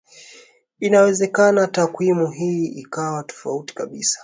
inawezekana 0.79 1.67
takwimu 1.67 2.27
hii 2.31 2.65
ikawa 2.65 3.23
tofauti 3.23 3.75
kabisa 3.75 4.19